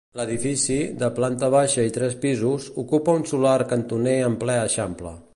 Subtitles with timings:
[0.19, 5.13] L'edifici, de planta baixa i tres pisos, ocupa un solar cantoner en ple eixample.